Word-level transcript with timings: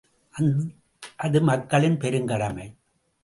அது 1.15 1.41
மக்களின் 1.41 1.97
பெருங்கடமை. 1.97 2.67